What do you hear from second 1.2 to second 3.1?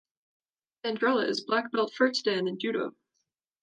is Black Belt First Dan in Judo.